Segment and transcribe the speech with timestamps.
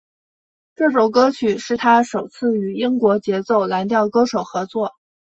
[0.75, 4.95] 这首歌曲是他首次与英国节奏蓝调歌手合作。